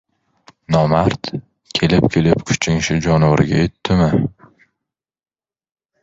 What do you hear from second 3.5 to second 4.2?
yetdimi?